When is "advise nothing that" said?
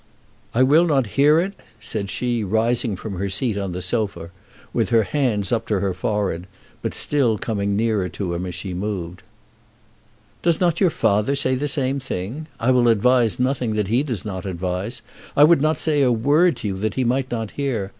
12.87-13.89